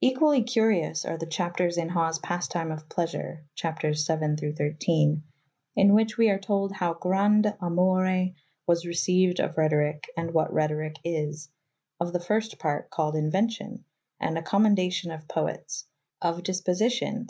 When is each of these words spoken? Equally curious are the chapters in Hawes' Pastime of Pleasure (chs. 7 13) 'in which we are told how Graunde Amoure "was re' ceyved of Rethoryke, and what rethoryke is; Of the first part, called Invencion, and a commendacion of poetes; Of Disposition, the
Equally 0.00 0.42
curious 0.42 1.04
are 1.04 1.18
the 1.18 1.26
chapters 1.26 1.76
in 1.76 1.90
Hawes' 1.90 2.18
Pastime 2.18 2.70
of 2.72 2.88
Pleasure 2.88 3.44
(chs. 3.62 3.98
7 4.06 4.34
13) 4.56 5.22
'in 5.76 5.92
which 5.92 6.16
we 6.16 6.30
are 6.30 6.38
told 6.38 6.72
how 6.72 6.94
Graunde 6.94 7.54
Amoure 7.58 8.34
"was 8.66 8.86
re' 8.86 8.94
ceyved 8.94 9.38
of 9.38 9.58
Rethoryke, 9.58 10.08
and 10.16 10.30
what 10.32 10.50
rethoryke 10.50 10.96
is; 11.04 11.50
Of 12.00 12.14
the 12.14 12.20
first 12.20 12.58
part, 12.58 12.88
called 12.88 13.16
Invencion, 13.16 13.84
and 14.18 14.38
a 14.38 14.42
commendacion 14.42 15.10
of 15.14 15.28
poetes; 15.28 15.84
Of 16.22 16.42
Disposition, 16.42 17.16
the 17.16 17.18